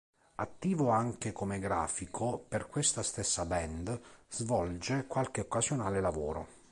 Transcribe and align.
Attivo 0.37 0.89
anche 0.89 1.31
come 1.31 1.59
grafico, 1.59 2.39
per 2.49 2.65
questa 2.67 3.03
stessa 3.03 3.45
band 3.45 4.01
svolge 4.29 5.05
qualche 5.05 5.41
occasionale 5.41 6.01
lavoro. 6.01 6.47